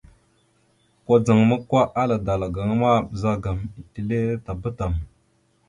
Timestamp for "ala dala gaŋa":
2.01-2.75